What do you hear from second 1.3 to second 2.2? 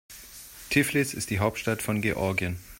Hauptstadt von